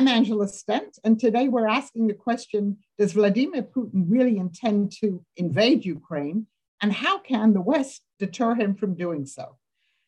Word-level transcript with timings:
I'm 0.00 0.08
Angela 0.08 0.48
Stent, 0.48 0.98
and 1.04 1.20
today 1.20 1.48
we're 1.48 1.68
asking 1.68 2.06
the 2.06 2.14
question 2.14 2.78
Does 2.98 3.12
Vladimir 3.12 3.62
Putin 3.62 4.06
really 4.08 4.38
intend 4.38 4.92
to 5.02 5.22
invade 5.36 5.84
Ukraine? 5.84 6.46
And 6.80 6.90
how 6.90 7.18
can 7.18 7.52
the 7.52 7.60
West 7.60 8.00
deter 8.18 8.54
him 8.54 8.74
from 8.74 8.94
doing 8.94 9.26
so? 9.26 9.58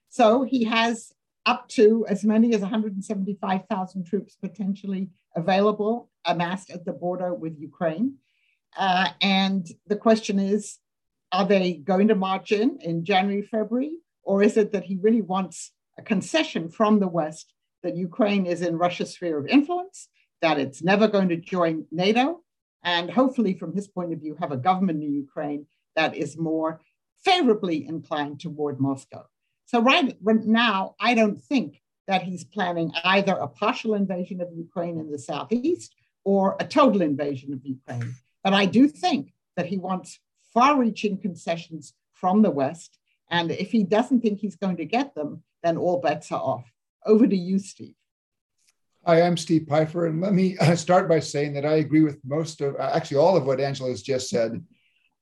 So 0.08 0.44
he 0.44 0.64
has 0.64 1.12
up 1.44 1.68
to 1.76 2.06
as 2.08 2.24
many 2.24 2.54
as 2.54 2.62
175,000 2.62 4.06
troops 4.06 4.34
potentially 4.40 5.10
available, 5.36 6.08
amassed 6.24 6.70
at 6.70 6.86
the 6.86 6.94
border 6.94 7.34
with 7.34 7.60
Ukraine. 7.60 8.14
Uh, 8.74 9.10
and 9.20 9.68
the 9.88 9.96
question 9.96 10.38
is 10.38 10.78
are 11.32 11.44
they 11.44 11.74
going 11.74 12.08
to 12.08 12.14
march 12.14 12.50
in 12.50 12.78
in 12.80 13.04
January, 13.04 13.42
February? 13.42 13.98
Or 14.22 14.42
is 14.42 14.56
it 14.56 14.72
that 14.72 14.84
he 14.84 14.96
really 14.96 15.20
wants 15.20 15.72
a 15.98 16.02
concession 16.02 16.70
from 16.70 16.98
the 16.98 17.08
West 17.08 17.52
that 17.82 17.96
Ukraine 17.96 18.46
is 18.46 18.62
in 18.62 18.78
Russia's 18.78 19.12
sphere 19.12 19.38
of 19.38 19.46
influence, 19.46 20.08
that 20.40 20.58
it's 20.58 20.82
never 20.82 21.08
going 21.08 21.28
to 21.30 21.36
join 21.36 21.86
NATO, 21.90 22.42
and 22.82 23.10
hopefully, 23.10 23.54
from 23.54 23.74
his 23.74 23.86
point 23.86 24.12
of 24.12 24.20
view, 24.20 24.36
have 24.40 24.52
a 24.52 24.56
government 24.56 25.02
in 25.02 25.12
Ukraine 25.12 25.66
that 25.94 26.16
is 26.16 26.36
more 26.36 26.80
favorably 27.24 27.86
inclined 27.86 28.40
toward 28.40 28.80
Moscow. 28.80 29.24
So, 29.66 29.80
right, 29.80 30.16
right 30.20 30.44
now, 30.44 30.96
I 31.00 31.14
don't 31.14 31.40
think 31.40 31.80
that 32.08 32.22
he's 32.22 32.44
planning 32.44 32.92
either 33.04 33.32
a 33.32 33.46
partial 33.46 33.94
invasion 33.94 34.40
of 34.40 34.48
Ukraine 34.52 34.98
in 34.98 35.10
the 35.10 35.18
southeast 35.18 35.94
or 36.24 36.56
a 36.58 36.66
total 36.66 37.02
invasion 37.02 37.52
of 37.52 37.64
Ukraine. 37.64 38.14
But 38.42 38.52
I 38.52 38.66
do 38.66 38.88
think 38.88 39.32
that 39.56 39.66
he 39.66 39.78
wants 39.78 40.18
far 40.52 40.78
reaching 40.78 41.16
concessions 41.16 41.94
from 42.12 42.42
the 42.42 42.50
West. 42.50 42.98
And 43.30 43.50
if 43.50 43.70
he 43.70 43.84
doesn't 43.84 44.20
think 44.20 44.40
he's 44.40 44.56
going 44.56 44.76
to 44.78 44.84
get 44.84 45.14
them, 45.14 45.42
then 45.62 45.76
all 45.76 46.00
bets 46.00 46.32
are 46.32 46.40
off. 46.40 46.70
Over 47.04 47.26
to 47.26 47.36
you, 47.36 47.58
Steve. 47.58 47.94
Hi, 49.04 49.22
I'm 49.22 49.36
Steve 49.36 49.66
Pifer, 49.66 50.06
and 50.06 50.20
let 50.20 50.32
me 50.32 50.54
start 50.76 51.08
by 51.08 51.18
saying 51.18 51.54
that 51.54 51.66
I 51.66 51.76
agree 51.76 52.02
with 52.02 52.20
most 52.24 52.60
of, 52.60 52.76
uh, 52.76 52.90
actually, 52.94 53.16
all 53.16 53.36
of 53.36 53.44
what 53.44 53.60
Angela 53.60 53.90
has 53.90 54.02
just 54.02 54.28
said. 54.28 54.64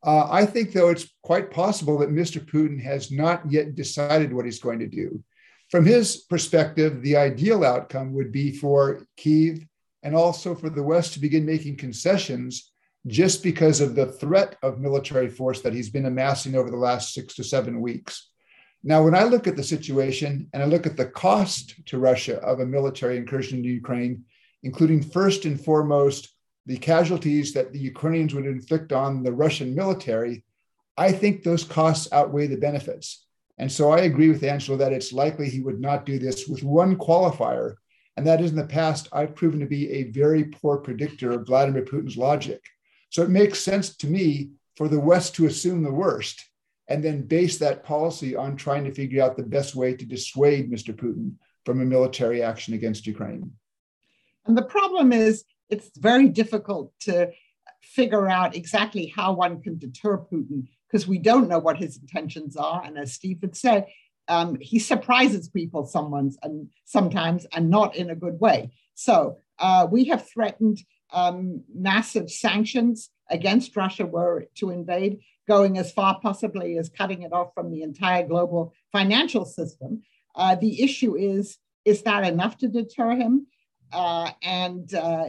Uh, 0.04 0.28
I 0.30 0.46
think, 0.46 0.72
though, 0.72 0.90
it's 0.90 1.08
quite 1.22 1.50
possible 1.50 1.98
that 1.98 2.10
Mr. 2.10 2.44
Putin 2.44 2.82
has 2.82 3.10
not 3.10 3.50
yet 3.50 3.74
decided 3.74 4.32
what 4.32 4.44
he's 4.44 4.60
going 4.60 4.78
to 4.80 4.86
do. 4.86 5.22
From 5.70 5.86
his 5.86 6.16
perspective, 6.16 7.00
the 7.00 7.16
ideal 7.16 7.64
outcome 7.64 8.12
would 8.14 8.32
be 8.32 8.52
for 8.52 9.06
Kiev 9.16 9.64
and 10.02 10.14
also 10.14 10.54
for 10.54 10.68
the 10.68 10.82
West 10.82 11.14
to 11.14 11.20
begin 11.20 11.46
making 11.46 11.76
concessions 11.76 12.72
just 13.06 13.42
because 13.42 13.80
of 13.80 13.94
the 13.94 14.06
threat 14.06 14.56
of 14.62 14.80
military 14.80 15.28
force 15.28 15.62
that 15.62 15.72
he's 15.72 15.90
been 15.90 16.06
amassing 16.06 16.54
over 16.54 16.70
the 16.70 16.76
last 16.76 17.14
six 17.14 17.34
to 17.36 17.44
seven 17.44 17.80
weeks. 17.80 18.29
Now, 18.82 19.04
when 19.04 19.14
I 19.14 19.24
look 19.24 19.46
at 19.46 19.56
the 19.56 19.62
situation 19.62 20.48
and 20.52 20.62
I 20.62 20.66
look 20.66 20.86
at 20.86 20.96
the 20.96 21.06
cost 21.06 21.74
to 21.86 21.98
Russia 21.98 22.38
of 22.38 22.60
a 22.60 22.66
military 22.66 23.18
incursion 23.18 23.58
into 23.58 23.68
Ukraine, 23.68 24.24
including 24.62 25.02
first 25.02 25.44
and 25.44 25.62
foremost 25.62 26.30
the 26.64 26.78
casualties 26.78 27.52
that 27.52 27.72
the 27.72 27.78
Ukrainians 27.78 28.34
would 28.34 28.46
inflict 28.46 28.92
on 28.92 29.22
the 29.22 29.32
Russian 29.32 29.74
military, 29.74 30.44
I 30.96 31.12
think 31.12 31.42
those 31.42 31.64
costs 31.64 32.10
outweigh 32.12 32.46
the 32.46 32.56
benefits. 32.56 33.26
And 33.58 33.70
so 33.70 33.90
I 33.90 34.00
agree 34.00 34.30
with 34.30 34.42
Angela 34.42 34.78
that 34.78 34.92
it's 34.92 35.12
likely 35.12 35.50
he 35.50 35.60
would 35.60 35.80
not 35.80 36.06
do 36.06 36.18
this 36.18 36.48
with 36.48 36.62
one 36.62 36.96
qualifier. 36.96 37.74
And 38.16 38.26
that 38.26 38.40
is 38.40 38.50
in 38.50 38.56
the 38.56 38.64
past, 38.64 39.08
I've 39.12 39.34
proven 39.34 39.60
to 39.60 39.66
be 39.66 39.90
a 39.90 40.04
very 40.04 40.44
poor 40.44 40.78
predictor 40.78 41.32
of 41.32 41.46
Vladimir 41.46 41.82
Putin's 41.82 42.16
logic. 42.16 42.62
So 43.10 43.22
it 43.22 43.30
makes 43.30 43.58
sense 43.58 43.96
to 43.96 44.06
me 44.06 44.52
for 44.76 44.88
the 44.88 45.00
West 45.00 45.34
to 45.34 45.46
assume 45.46 45.82
the 45.82 45.92
worst 45.92 46.49
and 46.90 47.04
then 47.04 47.22
base 47.22 47.56
that 47.58 47.84
policy 47.84 48.34
on 48.34 48.56
trying 48.56 48.84
to 48.84 48.92
figure 48.92 49.22
out 49.22 49.36
the 49.36 49.44
best 49.44 49.76
way 49.76 49.94
to 49.94 50.04
dissuade 50.04 50.70
Mr. 50.70 50.92
Putin 50.92 51.34
from 51.64 51.80
a 51.80 51.84
military 51.84 52.42
action 52.42 52.74
against 52.74 53.06
Ukraine. 53.06 53.52
And 54.46 54.58
the 54.58 54.62
problem 54.62 55.12
is, 55.12 55.44
it's 55.68 55.96
very 55.96 56.28
difficult 56.28 56.92
to 57.02 57.30
figure 57.80 58.28
out 58.28 58.56
exactly 58.56 59.06
how 59.14 59.32
one 59.32 59.62
can 59.62 59.78
deter 59.78 60.18
Putin 60.18 60.66
because 60.88 61.06
we 61.06 61.18
don't 61.18 61.48
know 61.48 61.60
what 61.60 61.76
his 61.76 61.96
intentions 61.96 62.56
are. 62.56 62.82
And 62.84 62.98
as 62.98 63.12
Steve 63.12 63.38
had 63.40 63.56
said, 63.56 63.86
um, 64.26 64.58
he 64.60 64.80
surprises 64.80 65.48
people 65.48 65.86
someone's 65.86 66.38
and 66.42 66.68
sometimes 66.84 67.46
and 67.52 67.70
not 67.70 67.94
in 67.94 68.10
a 68.10 68.16
good 68.16 68.40
way. 68.40 68.72
So 68.94 69.38
uh, 69.60 69.86
we 69.88 70.06
have 70.06 70.28
threatened 70.28 70.80
um, 71.12 71.62
massive 71.72 72.30
sanctions 72.30 73.10
against 73.30 73.76
Russia 73.76 74.06
were 74.06 74.46
to 74.56 74.70
invade 74.70 75.20
going 75.48 75.78
as 75.78 75.92
far 75.92 76.18
possibly 76.20 76.78
as 76.78 76.88
cutting 76.88 77.22
it 77.22 77.32
off 77.32 77.52
from 77.54 77.70
the 77.70 77.82
entire 77.82 78.26
global 78.26 78.72
financial 78.92 79.44
system. 79.44 80.02
Uh, 80.34 80.54
the 80.54 80.82
issue 80.82 81.16
is 81.16 81.58
is 81.84 82.02
that 82.02 82.24
enough 82.24 82.58
to 82.58 82.68
deter 82.68 83.16
him? 83.16 83.46
Uh, 83.92 84.30
and 84.42 84.94
uh, 84.94 85.26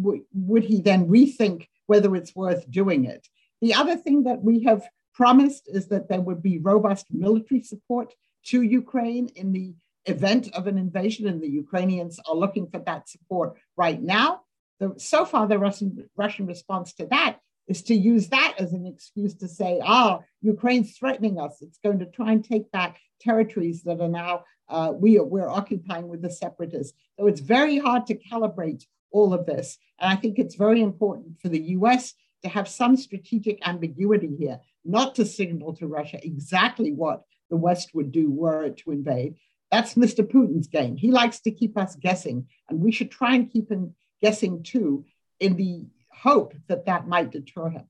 w- 0.00 0.24
would 0.32 0.64
he 0.64 0.80
then 0.80 1.06
rethink 1.06 1.68
whether 1.86 2.16
it's 2.16 2.34
worth 2.34 2.68
doing 2.70 3.04
it? 3.04 3.28
The 3.60 3.74
other 3.74 3.96
thing 3.96 4.24
that 4.24 4.42
we 4.42 4.62
have 4.64 4.82
promised 5.12 5.68
is 5.68 5.88
that 5.88 6.08
there 6.08 6.20
would 6.20 6.42
be 6.42 6.58
robust 6.58 7.06
military 7.10 7.62
support 7.62 8.14
to 8.46 8.62
Ukraine 8.62 9.28
in 9.36 9.52
the 9.52 9.74
event 10.06 10.48
of 10.54 10.66
an 10.66 10.78
invasion, 10.78 11.28
and 11.28 11.40
the 11.42 11.48
Ukrainians 11.48 12.18
are 12.26 12.34
looking 12.34 12.66
for 12.70 12.80
that 12.80 13.08
support 13.08 13.58
right 13.76 14.00
now. 14.02 14.40
The, 14.80 14.94
so 14.96 15.24
far, 15.24 15.46
the 15.46 15.58
Russian, 15.58 16.08
Russian 16.16 16.46
response 16.46 16.92
to 16.94 17.06
that 17.06 17.38
is 17.68 17.82
to 17.84 17.94
use 17.94 18.28
that 18.28 18.54
as 18.58 18.72
an 18.72 18.86
excuse 18.86 19.34
to 19.34 19.46
say, 19.46 19.80
ah, 19.84 20.20
Ukraine's 20.40 20.96
threatening 20.96 21.38
us. 21.38 21.58
It's 21.60 21.78
going 21.84 22.00
to 22.00 22.06
try 22.06 22.32
and 22.32 22.44
take 22.44 22.72
back 22.72 22.98
territories 23.20 23.82
that 23.84 24.00
are 24.00 24.08
now 24.08 24.44
uh, 24.68 24.92
we 24.94 25.18
are, 25.18 25.24
we're 25.24 25.48
occupying 25.48 26.08
with 26.08 26.22
the 26.22 26.30
separatists. 26.30 26.96
So 27.18 27.26
it's 27.26 27.40
very 27.40 27.78
hard 27.78 28.06
to 28.06 28.14
calibrate 28.14 28.84
all 29.10 29.34
of 29.34 29.46
this. 29.46 29.76
And 29.98 30.10
I 30.10 30.16
think 30.16 30.38
it's 30.38 30.54
very 30.54 30.80
important 30.80 31.40
for 31.40 31.48
the 31.48 31.60
US 31.76 32.14
to 32.42 32.48
have 32.48 32.68
some 32.68 32.96
strategic 32.96 33.66
ambiguity 33.66 34.34
here, 34.38 34.60
not 34.84 35.14
to 35.16 35.26
signal 35.26 35.74
to 35.76 35.86
Russia 35.86 36.24
exactly 36.24 36.92
what 36.92 37.22
the 37.50 37.56
West 37.56 37.90
would 37.94 38.12
do 38.12 38.30
were 38.30 38.64
it 38.64 38.78
to 38.78 38.92
invade. 38.92 39.34
That's 39.70 39.94
Mr. 39.94 40.24
Putin's 40.24 40.68
game. 40.68 40.96
He 40.96 41.10
likes 41.10 41.40
to 41.40 41.50
keep 41.50 41.76
us 41.76 41.96
guessing, 41.96 42.46
and 42.68 42.80
we 42.80 42.92
should 42.92 43.10
try 43.10 43.34
and 43.34 43.50
keep 43.50 43.70
him 43.70 43.94
guessing 44.22 44.62
too 44.62 45.04
in 45.38 45.56
the 45.56 45.86
hope 46.10 46.54
that 46.68 46.86
that 46.86 47.08
might 47.08 47.30
deter 47.30 47.70
him. 47.70 47.84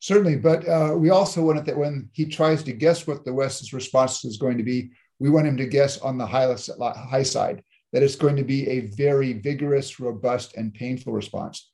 Certainly, 0.00 0.36
but 0.36 0.68
uh, 0.68 0.94
we 0.96 1.10
also 1.10 1.42
want 1.42 1.60
it 1.60 1.64
that 1.66 1.76
when 1.76 2.10
he 2.12 2.26
tries 2.26 2.64
to 2.64 2.72
guess 2.72 3.06
what 3.06 3.24
the 3.24 3.32
West's 3.32 3.72
response 3.72 4.24
is 4.24 4.36
going 4.36 4.58
to 4.58 4.64
be, 4.64 4.90
we 5.20 5.30
want 5.30 5.46
him 5.46 5.56
to 5.58 5.66
guess 5.66 5.98
on 5.98 6.18
the 6.18 6.26
high, 6.26 6.52
high 6.80 7.22
side, 7.22 7.62
that 7.92 8.02
it's 8.02 8.16
going 8.16 8.34
to 8.34 8.42
be 8.42 8.68
a 8.68 8.80
very 8.96 9.34
vigorous, 9.34 10.00
robust, 10.00 10.56
and 10.56 10.74
painful 10.74 11.12
response. 11.12 11.70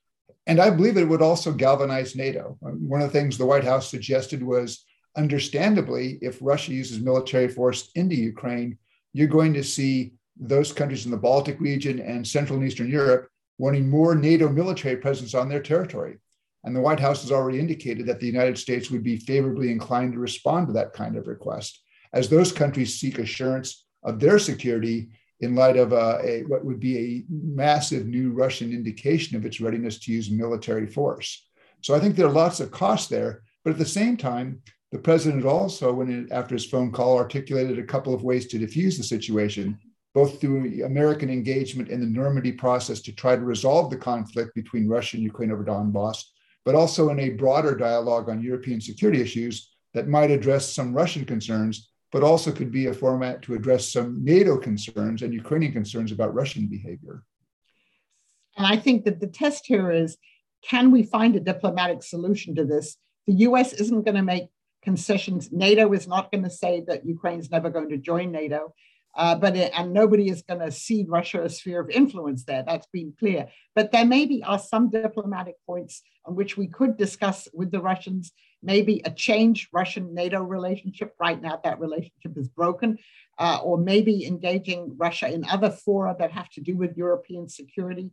And 0.47 0.60
I 0.60 0.69
believe 0.69 0.98
it 0.98 1.09
would 1.09 1.22
also 1.22 1.53
galvanize 1.53 2.16
NATO. 2.16 2.59
One 2.60 3.00
of 3.00 3.10
the 3.10 3.19
things 3.19 3.38
the 3.38 3.47
White 3.47 3.65
House 3.65 3.91
suggested 3.91 4.42
was 4.42 4.84
understandably, 5.16 6.19
if 6.20 6.38
Russia 6.42 6.72
uses 6.72 7.00
military 7.00 7.48
force 7.48 7.91
into 7.94 8.15
Ukraine, 8.15 8.76
you're 9.15 9.28
going 9.28 9.54
to 9.54 9.65
see 9.65 10.12
those 10.38 10.72
countries 10.72 11.06
in 11.06 11.10
the 11.10 11.16
Baltic 11.16 11.59
region 11.60 11.98
and 12.00 12.26
Central 12.26 12.59
and 12.59 12.69
Eastern 12.69 12.91
Europe 12.91 13.30
wanting 13.58 13.88
more 13.88 14.14
NATO 14.14 14.48
military 14.48 14.96
presence 14.96 15.34
on 15.34 15.48
their 15.48 15.62
territory. 15.62 16.19
And 16.64 16.74
the 16.74 16.80
White 16.80 17.00
House 17.00 17.22
has 17.22 17.32
already 17.32 17.60
indicated 17.60 18.06
that 18.06 18.20
the 18.20 18.26
United 18.26 18.58
States 18.58 18.91
would 18.91 19.02
be 19.02 19.16
favorably 19.16 19.70
inclined 19.70 20.12
to 20.14 20.19
respond 20.19 20.69
to 20.69 20.72
that 20.74 20.92
kind 20.92 21.16
of 21.16 21.26
request 21.26 21.80
as 22.12 22.28
those 22.28 22.52
countries 22.52 22.98
seek 22.98 23.18
assurance 23.18 23.84
of 24.02 24.18
their 24.18 24.38
security 24.38 25.10
in 25.41 25.54
light 25.54 25.76
of 25.76 25.92
a, 25.92 26.18
a, 26.24 26.42
what 26.44 26.64
would 26.64 26.80
be 26.80 26.98
a 26.98 27.24
massive 27.30 28.06
new 28.06 28.32
Russian 28.32 28.72
indication 28.72 29.36
of 29.36 29.44
its 29.44 29.60
readiness 29.60 29.98
to 30.00 30.12
use 30.12 30.30
military 30.30 30.86
force. 30.86 31.47
So 31.80 31.94
I 31.94 32.00
think 32.00 32.16
there 32.16 32.26
are 32.26 32.32
lots 32.32 32.60
of 32.60 32.70
costs 32.70 33.08
there. 33.08 33.42
But 33.64 33.72
at 33.72 33.78
the 33.78 33.86
same 33.86 34.16
time, 34.16 34.62
the 34.91 34.98
president 34.98 35.44
also, 35.44 35.92
when 35.92 36.10
it, 36.10 36.32
after 36.32 36.54
his 36.54 36.64
phone 36.64 36.91
call, 36.91 37.18
articulated 37.18 37.78
a 37.78 37.84
couple 37.84 38.14
of 38.14 38.24
ways 38.24 38.47
to 38.48 38.58
diffuse 38.58 38.97
the 38.97 39.04
situation 39.04 39.78
both 40.14 40.41
through 40.41 40.84
American 40.84 41.30
engagement 41.30 41.88
in 41.88 42.00
the 42.00 42.06
Normandy 42.06 42.52
process 42.52 43.00
to 43.02 43.12
try 43.12 43.36
to 43.36 43.42
resolve 43.42 43.91
the 43.91 43.97
conflict 43.97 44.54
between 44.54 44.88
Russia 44.88 45.16
and 45.16 45.24
Ukraine 45.24 45.53
over 45.53 45.65
Donbass, 45.65 46.24
but 46.65 46.74
also 46.74 47.10
in 47.10 47.21
a 47.21 47.30
broader 47.30 47.77
dialogue 47.77 48.28
on 48.28 48.42
European 48.42 48.80
security 48.80 49.21
issues 49.21 49.71
that 49.94 50.09
might 50.09 50.30
address 50.30 50.72
some 50.72 50.94
Russian 50.94 51.24
concerns, 51.24 51.91
but 52.10 52.22
also 52.22 52.53
could 52.53 52.72
be 52.72 52.86
a 52.86 52.94
format 52.94 53.42
to 53.42 53.54
address 53.54 53.92
some 53.92 54.24
NATO 54.24 54.56
concerns 54.59 55.22
and 55.22 55.33
Ukrainian 55.33 55.72
concerns 55.72 56.12
about 56.12 56.34
Russian 56.34 56.66
behavior. 56.66 57.22
And 58.56 58.66
I 58.66 58.77
think 58.77 59.04
that 59.04 59.21
the 59.21 59.27
test 59.27 59.66
here 59.66 59.91
is 59.91 60.16
can 60.62 60.91
we 60.91 61.03
find 61.04 61.36
a 61.36 61.41
diplomatic 61.41 62.03
solution 62.03 62.54
to 62.56 62.65
this? 62.65 62.97
The 63.27 63.34
US 63.34 63.72
isn't 63.72 64.04
going 64.04 64.16
to 64.16 64.22
make 64.22 64.48
concessions. 64.83 65.53
NATO 65.53 65.92
is 65.92 66.09
not 66.09 66.33
going 66.33 66.44
to 66.44 66.50
say 66.50 66.83
that 66.88 67.06
Ukraine's 67.06 67.50
never 67.50 67.71
going 67.71 67.91
to 67.91 67.98
join 67.98 68.33
NATO. 68.33 68.74
Uh, 69.18 69.34
but 69.34 69.56
it, 69.56 69.72
and 69.76 69.92
nobody 69.92 70.28
is 70.30 70.42
going 70.42 70.60
to 70.60 70.70
see 70.70 71.04
Russia 71.09 71.42
a 71.42 71.50
sphere 71.50 71.80
of 71.80 71.91
influence 71.91 72.44
there. 72.44 72.62
That's 72.65 72.86
been 72.86 73.12
clear. 73.18 73.48
But 73.74 73.91
there 73.91 74.06
maybe 74.06 74.44
are 74.44 74.60
some 74.60 74.91
diplomatic 74.91 75.56
points 75.66 76.03
on 76.24 76.36
which 76.36 76.56
we 76.56 76.68
could 76.68 76.97
discuss 76.97 77.48
with 77.53 77.72
the 77.72 77.80
Russians 77.80 78.32
maybe 78.62 79.03
a 79.04 79.10
change 79.10 79.68
Russian 79.72 80.15
NATO 80.15 80.41
relationship. 80.42 81.15
Right 81.18 81.41
now, 81.41 81.60
that 81.65 81.80
relationship 81.80 82.36
is 82.36 82.48
broken, 82.48 82.98
uh, 83.38 83.60
or 83.62 83.76
maybe 83.76 84.24
engaging 84.24 84.94
Russia 84.97 85.32
in 85.32 85.44
other 85.44 85.71
fora 85.71 86.14
that 86.18 86.32
have 86.32 86.50
to 86.50 86.60
do 86.60 86.76
with 86.76 86.97
European 86.97 87.48
security. 87.48 88.10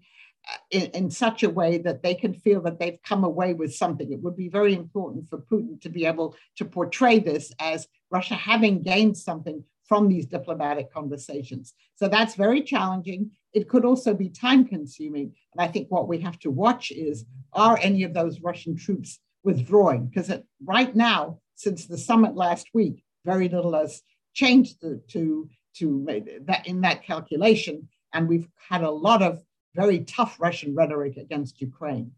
Uh, 0.47 0.57
in, 0.69 0.83
in, 0.91 1.09
such 1.09 1.41
a 1.41 1.49
way 1.49 1.79
that 1.79 2.03
they 2.03 2.13
can 2.13 2.31
feel 2.31 2.61
that 2.61 2.79
they've 2.79 3.01
come 3.03 3.23
away 3.23 3.55
with 3.55 3.73
something. 3.73 4.11
It 4.11 4.21
would 4.21 4.37
be 4.37 4.47
very 4.47 4.75
important 4.75 5.27
for 5.27 5.39
Putin 5.39 5.81
to 5.81 5.89
be 5.89 6.05
able 6.05 6.35
to 6.57 6.65
portray 6.65 7.17
this 7.17 7.51
as 7.59 7.87
Russia 8.11 8.35
having 8.35 8.83
gained 8.83 9.17
something 9.17 9.63
from 9.87 10.07
these 10.07 10.25
diplomatic 10.25 10.91
conversations. 10.91 11.73
So 11.95 12.07
that's 12.07 12.35
very 12.35 12.61
challenging. 12.61 13.31
It 13.53 13.69
could 13.69 13.85
also 13.85 14.13
be 14.13 14.29
time 14.29 14.65
consuming. 14.65 15.33
And 15.53 15.61
I 15.61 15.67
think 15.67 15.89
what 15.89 16.07
we 16.07 16.19
have 16.19 16.39
to 16.39 16.51
watch 16.51 16.91
is 16.91 17.25
are 17.53 17.79
any 17.81 18.03
of 18.03 18.13
those 18.13 18.41
Russian 18.41 18.75
troops 18.75 19.19
withdrawing? 19.43 20.07
Because 20.07 20.31
right 20.63 20.95
now, 20.95 21.39
since 21.55 21.85
the 21.85 21.97
summit 21.97 22.35
last 22.35 22.67
week, 22.73 23.03
very 23.23 23.47
little 23.47 23.73
has 23.73 24.01
changed 24.33 24.81
to, 24.81 25.01
to, 25.09 25.49
to 25.77 26.41
that 26.45 26.67
in 26.67 26.81
that 26.81 27.03
calculation. 27.03 27.87
And 28.13 28.27
we've 28.27 28.47
had 28.69 28.83
a 28.83 28.91
lot 28.91 29.21
of 29.21 29.41
very 29.75 29.99
tough 29.99 30.37
Russian 30.39 30.73
rhetoric 30.73 31.17
against 31.17 31.61
Ukraine. 31.61 32.11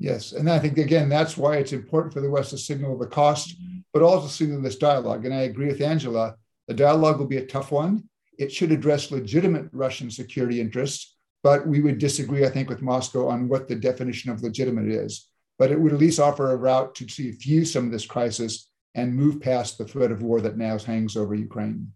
Yes, 0.00 0.32
and 0.32 0.50
I 0.50 0.58
think 0.58 0.76
again 0.76 1.08
that's 1.08 1.36
why 1.36 1.56
it's 1.56 1.72
important 1.72 2.12
for 2.12 2.20
the 2.20 2.28
West 2.28 2.50
to 2.50 2.58
signal 2.58 2.98
the 2.98 3.06
cost, 3.06 3.50
mm-hmm. 3.50 3.78
but 3.92 4.02
also 4.02 4.26
signal 4.26 4.60
this 4.60 4.76
dialogue. 4.76 5.24
And 5.24 5.32
I 5.32 5.42
agree 5.42 5.68
with 5.68 5.80
Angela 5.80 6.36
the 6.68 6.74
dialogue 6.74 7.18
will 7.18 7.26
be 7.26 7.38
a 7.38 7.46
tough 7.46 7.70
one. 7.70 8.04
It 8.38 8.52
should 8.52 8.72
address 8.72 9.10
legitimate 9.10 9.66
Russian 9.72 10.10
security 10.10 10.60
interests, 10.60 11.16
but 11.42 11.66
we 11.66 11.80
would 11.80 11.98
disagree, 11.98 12.44
I 12.44 12.50
think, 12.50 12.68
with 12.68 12.82
Moscow 12.82 13.28
on 13.28 13.48
what 13.48 13.68
the 13.68 13.74
definition 13.74 14.30
of 14.30 14.42
legitimate 14.42 14.88
is. 14.88 15.28
But 15.58 15.70
it 15.70 15.80
would 15.80 15.92
at 15.92 16.00
least 16.00 16.18
offer 16.18 16.50
a 16.50 16.56
route 16.56 16.94
to 16.96 17.04
defuse 17.04 17.68
some 17.68 17.86
of 17.86 17.92
this 17.92 18.06
crisis 18.06 18.70
and 18.94 19.14
move 19.14 19.40
past 19.40 19.78
the 19.78 19.84
threat 19.84 20.10
of 20.10 20.22
war 20.22 20.40
that 20.40 20.56
now 20.56 20.78
hangs 20.78 21.16
over 21.16 21.34
Ukraine. 21.34 21.92